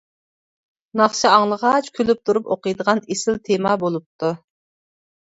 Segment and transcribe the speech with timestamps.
[1.01, 4.37] ناخشا ئاڭلىغاچ كۈلۈپ تۇرۇپ ئوقۇيدىغان ئېسىل تېما بولۇپتۇ.